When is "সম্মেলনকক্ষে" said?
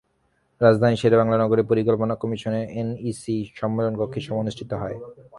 3.55-4.19